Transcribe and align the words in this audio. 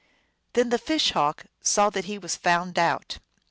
Then 0.53 0.69
the 0.69 0.79
Fish 0.79 1.11
Hawk 1.11 1.45
saw 1.61 1.91
that 1.91 2.05
he 2.05 2.17
was 2.17 2.35
found 2.35 2.79
out. 2.79 3.19